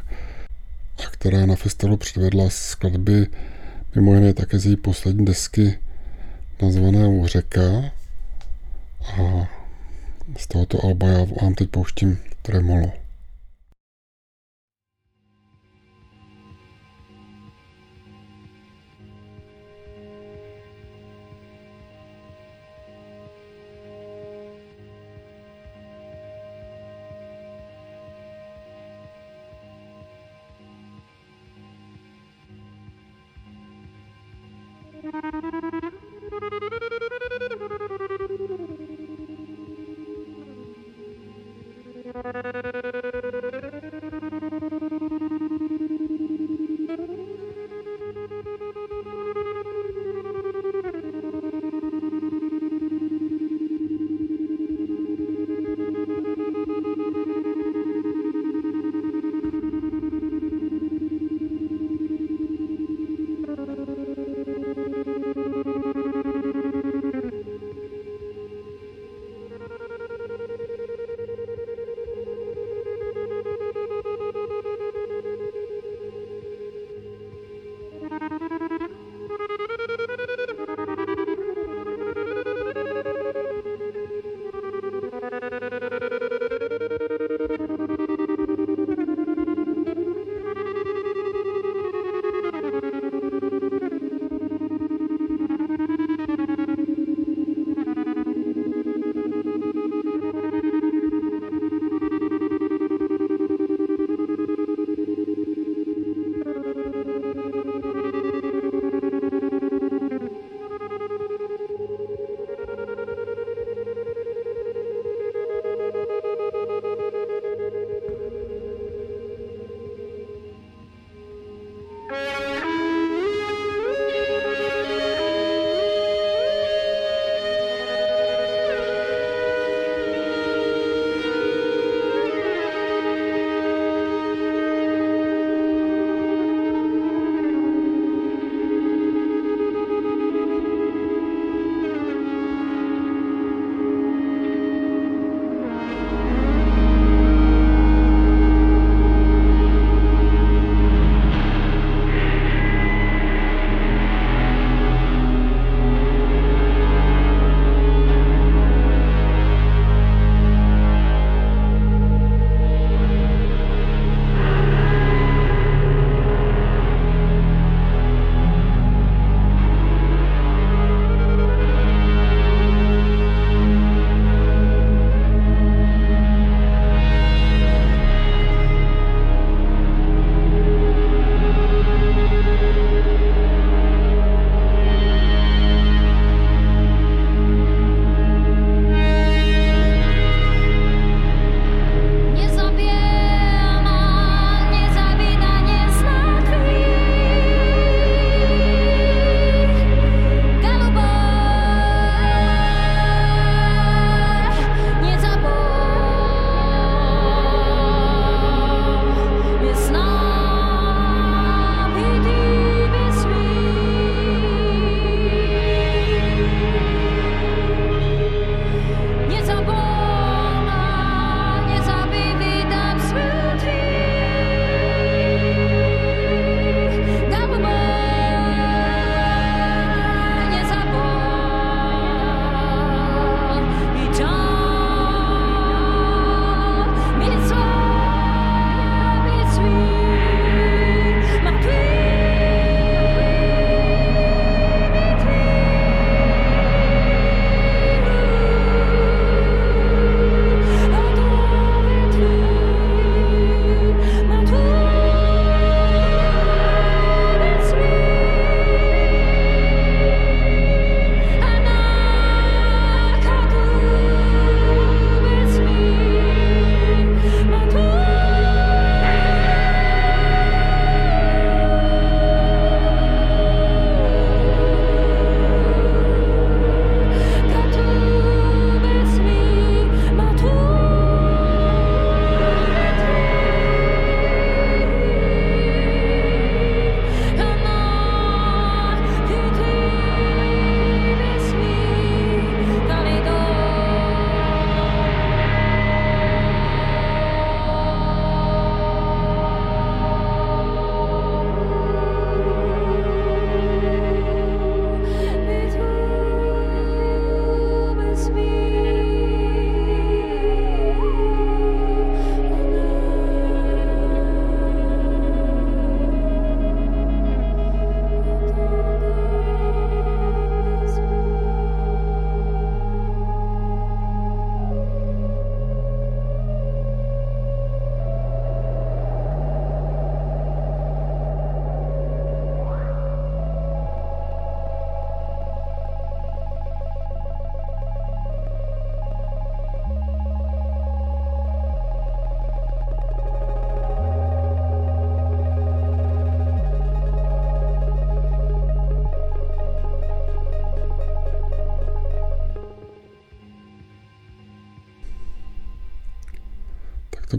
a 1.06 1.10
která 1.12 1.46
na 1.46 1.56
festivalu 1.56 1.98
předvedla 1.98 2.50
skladby 2.50 3.28
mimo 3.96 4.14
jiné 4.14 4.34
také 4.34 4.60
z 4.60 4.66
její 4.66 4.76
poslední 4.76 5.26
desky 5.26 5.80
nazvané 6.62 7.28
Řeka. 7.28 7.92
A 9.08 9.48
z 10.38 10.48
tohoto 10.48 10.86
alba 10.86 11.08
já 11.08 11.26
vám 11.42 11.56
teď 11.56 11.70
pouštím 11.70 12.18
Tremolo. 12.42 13.05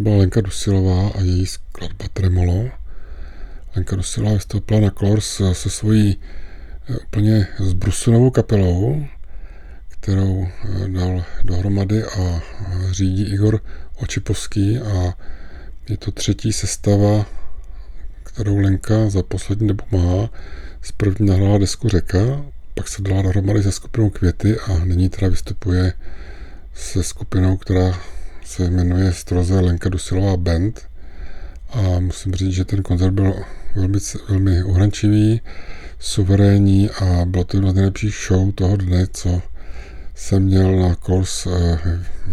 Byla 0.07 0.19
Lenka 0.19 0.41
Dusilová 0.41 1.09
a 1.09 1.21
její 1.21 1.47
skladba 1.47 2.05
Tremolo. 2.13 2.71
Lenka 3.77 3.97
Dusilová 3.97 4.35
vystoupila 4.35 4.81
na 4.81 4.91
Klors 4.91 5.43
se 5.53 5.71
svojí 5.71 6.17
eh, 6.89 6.97
úplně 6.97 7.47
zbrusunovou 7.59 8.31
kapelou, 8.31 9.07
kterou 9.89 10.47
eh, 10.47 10.89
dal 10.89 11.25
dohromady 11.45 12.05
a 12.05 12.43
řídí 12.91 13.23
Igor 13.33 13.61
Očipovský 13.97 14.79
a 14.79 15.15
je 15.89 15.97
to 15.97 16.11
třetí 16.11 16.53
sestava, 16.53 17.27
kterou 18.23 18.57
Lenka 18.57 19.11
za 19.11 19.23
poslední 19.23 19.69
dobu 19.69 19.85
má. 19.91 20.31
Z 20.83 20.93
první 20.93 21.27
nahrála 21.29 21.59
desku 21.59 21.89
Řeka, 21.89 22.45
pak 22.75 22.89
se 22.89 23.03
dala 23.03 23.23
dohromady 23.23 23.63
se 23.63 23.73
skupinou 23.73 24.11
Květy 24.11 24.59
a 24.59 24.85
nyní 24.85 25.09
teda 25.09 25.29
vystupuje 25.29 25.93
se 26.75 27.03
skupinou, 27.03 27.57
která 27.57 28.01
se 28.47 28.71
jmenuje 28.71 29.13
Stroze 29.13 29.61
Lenka 29.61 29.89
Dusilová 29.89 30.37
Band. 30.37 30.81
A 31.71 32.01
musím 32.01 32.35
říct, 32.35 32.55
že 32.55 32.65
ten 32.65 32.83
koncert 32.83 33.11
byl 33.11 33.35
velmi, 33.75 33.99
velmi 34.29 34.63
uhrančivý, 34.63 35.41
suverénní 35.99 36.91
a 36.91 37.25
bylo 37.25 37.45
to 37.45 37.57
jedno 37.57 37.71
z 37.71 37.75
nejlepších 37.75 38.15
show 38.29 38.53
toho 38.53 38.77
dne, 38.77 39.07
co 39.13 39.43
jsem 40.15 40.43
měl 40.43 40.77
na 40.77 40.95
kurs 40.95 41.47
eh, 41.47 41.79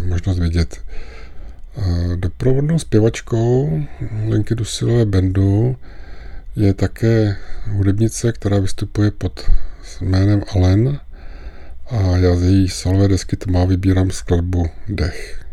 možnost 0.06 0.38
vidět. 0.38 0.80
Eh, 1.76 2.16
doprovodnou 2.16 2.78
zpěvačkou 2.78 3.82
Lenky 4.28 4.54
Dusilové 4.54 5.04
bandu 5.04 5.76
je 6.56 6.74
také 6.74 7.36
hudebnice, 7.70 8.32
která 8.32 8.58
vystupuje 8.58 9.10
pod 9.10 9.50
jménem 10.00 10.42
Allen 10.54 11.00
a 11.90 12.16
já 12.16 12.36
z 12.36 12.42
její 12.42 12.68
solové 12.68 13.08
desky 13.08 13.36
to 13.36 13.50
má 13.50 13.64
vybírám 13.64 14.10
skladbu 14.10 14.66
Dech. 14.88 15.43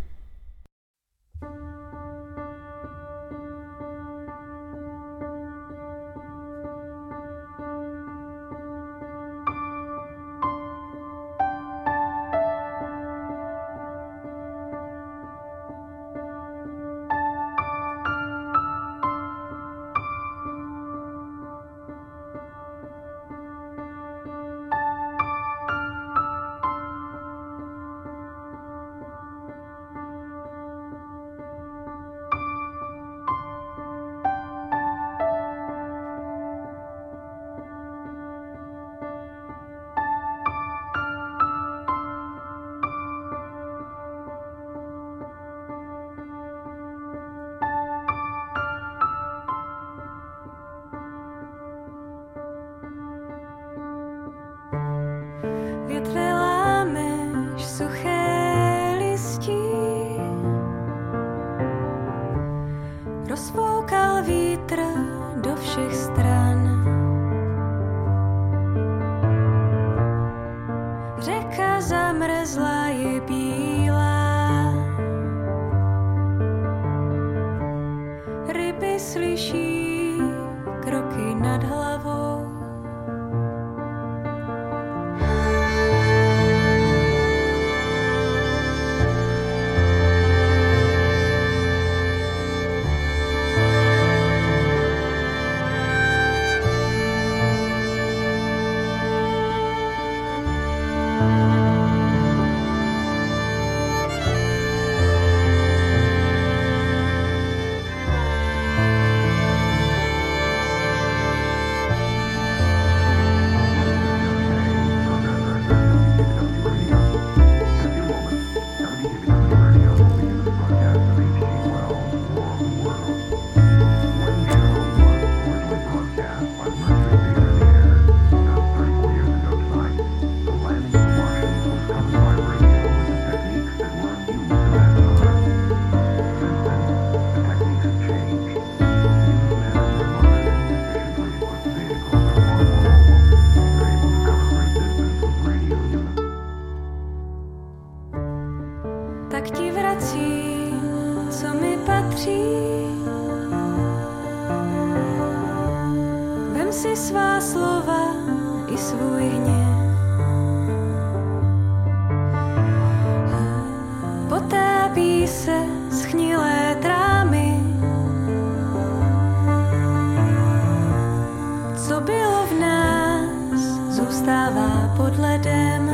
mravá 174.32 174.94
pod 174.98 175.20
ledem. 175.20 175.92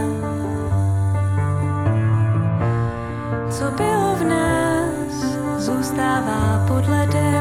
Co 3.50 3.66
bylo 3.72 4.16
v 4.16 4.24
nás, 4.24 5.16
zůstává 5.58 6.66
pod 6.68 6.88
ledem. 6.88 7.37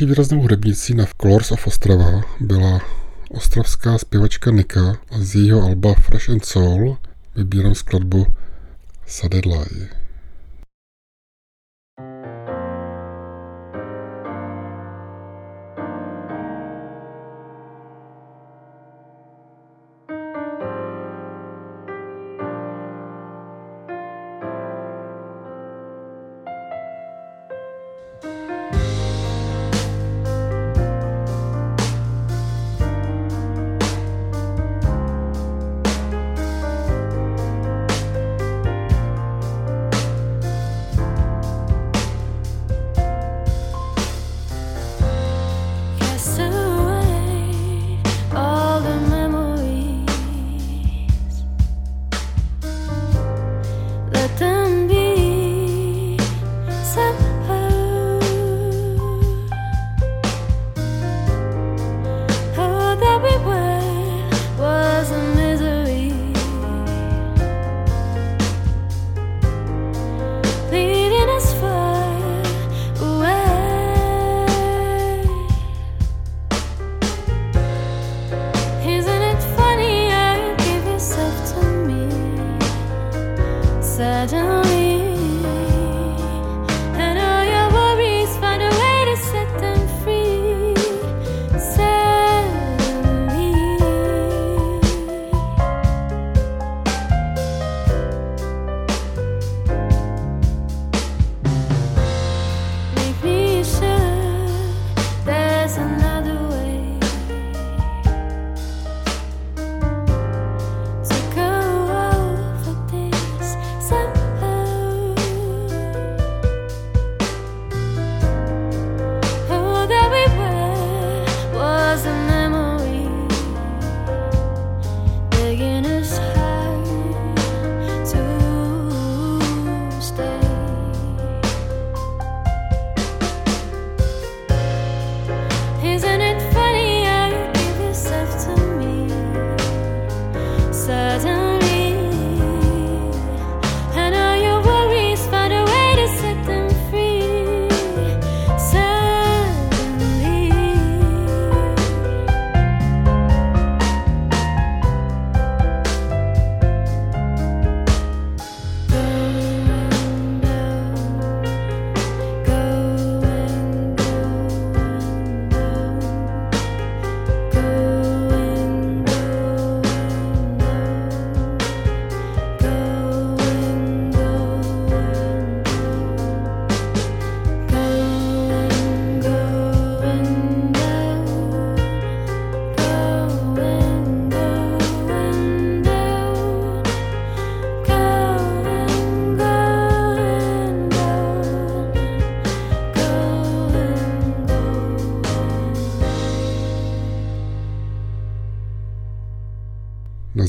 Další 0.00 0.10
výraznou 0.10 0.40
hudebnicí 0.40 0.94
na 0.94 1.06
Colors 1.20 1.52
of 1.52 1.66
Ostrava 1.66 2.22
byla 2.40 2.80
ostravská 3.30 3.98
zpěvačka 3.98 4.50
Nika 4.50 4.98
a 5.10 5.18
z 5.18 5.34
jejího 5.34 5.62
alba 5.62 5.94
Fresh 5.94 6.30
and 6.30 6.44
Soul 6.44 6.98
vybírám 7.36 7.74
skladbu 7.74 8.26
Sadedlai. 9.06 9.99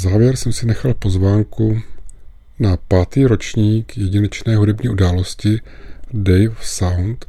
Závěr 0.01 0.35
jsem 0.35 0.53
si 0.53 0.65
nechal 0.65 0.93
pozvánku 0.93 1.81
na 2.59 2.77
pátý 2.77 3.25
ročník 3.25 3.97
jedinečné 3.97 4.55
hudební 4.55 4.89
události 4.89 5.61
of 6.51 6.65
Sound, 6.65 7.25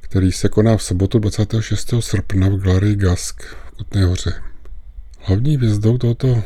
který 0.00 0.32
se 0.32 0.48
koná 0.48 0.76
v 0.76 0.82
sobotu 0.82 1.18
26. 1.18 1.94
srpna 2.00 2.48
v 2.48 2.56
Galerii 2.56 2.96
Gask 2.96 3.42
v 3.42 3.70
Kutné 3.76 4.04
hoře. 4.04 4.32
Hlavní 5.18 5.56
hvězdou 5.56 5.98
tohoto 5.98 6.42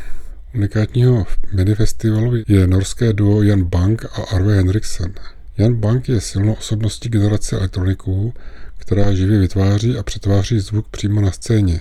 unikátního 0.55 1.27
minifestivalu 1.53 2.33
je 2.49 2.67
norské 2.67 3.13
duo 3.13 3.43
Jan 3.43 3.65
Bank 3.65 4.05
a 4.05 4.23
Arve 4.23 4.55
Henriksen. 4.55 5.15
Jan 5.59 5.75
Bank 5.75 6.09
je 6.09 6.21
silnou 6.21 6.53
osobností 6.53 7.09
generace 7.09 7.57
elektroniků, 7.57 8.35
která 8.79 9.15
živě 9.15 9.39
vytváří 9.39 9.99
a 9.99 10.03
přetváří 10.03 10.61
zvuk 10.61 10.89
přímo 10.89 11.21
na 11.21 11.31
scéně. 11.31 11.81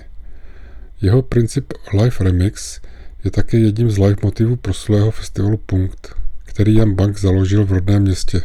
Jeho 1.00 1.22
princip 1.22 1.72
Live 1.92 2.16
Remix– 2.20 2.80
je 3.24 3.30
také 3.30 3.58
jedním 3.58 3.90
z 3.90 3.98
live 3.98 4.16
motivů 4.22 4.56
proslého 4.56 5.10
festivalu 5.10 5.56
Punkt, 5.56 6.14
který 6.44 6.74
Jan 6.74 6.94
Bank 6.94 7.18
založil 7.18 7.64
v 7.64 7.72
rodném 7.72 8.02
městě. 8.02 8.42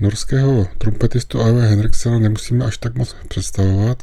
Norského 0.00 0.68
trumpetistu 0.78 1.40
A.V. 1.40 1.60
Henriksena 1.60 2.18
nemusíme 2.18 2.64
až 2.64 2.78
tak 2.78 2.94
moc 2.94 3.16
představovat. 3.28 4.02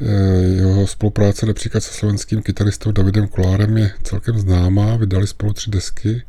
Eh, 0.00 0.42
jeho 0.42 0.86
spolupráce 0.86 1.46
například 1.46 1.80
se 1.80 1.94
slovenským 1.94 2.42
kytaristou 2.42 2.92
Davidem 2.92 3.28
Kolárem 3.28 3.76
je 3.76 3.90
celkem 4.02 4.38
známá, 4.38 4.96
vydali 4.96 5.26
spolu 5.26 5.52
tři 5.52 5.70
desky 5.70 6.22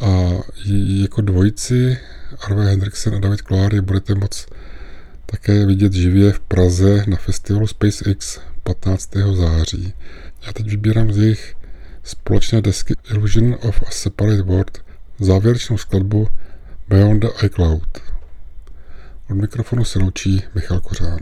a 0.00 0.30
jako 1.02 1.20
dvojici 1.20 1.98
Arve 2.40 2.64
Henriksen 2.64 3.14
a 3.14 3.18
David 3.18 3.42
Kolár 3.42 3.74
je 3.74 3.82
budete 3.82 4.14
moc 4.14 4.46
také 5.26 5.66
vidět 5.66 5.92
živě 5.92 6.32
v 6.32 6.40
Praze 6.40 7.04
na 7.06 7.16
festivalu 7.16 7.66
SpaceX 7.66 8.40
15. 8.62 9.10
září. 9.32 9.94
Já 10.46 10.52
teď 10.52 10.66
vybírám 10.70 11.12
z 11.12 11.18
jejich 11.18 11.54
společné 12.04 12.62
desky 12.62 12.94
Illusion 13.10 13.54
of 13.68 13.82
a 13.86 13.90
Separate 13.90 14.42
World 14.42 14.84
závěrečnou 15.18 15.78
skladbu 15.78 16.28
Beyond 16.88 17.22
the 17.22 17.46
iCloud. 17.46 17.98
Od 19.30 19.34
mikrofonu 19.34 19.84
se 19.84 19.98
loučí 19.98 20.42
Michal 20.54 20.80
Kořán. 20.80 21.20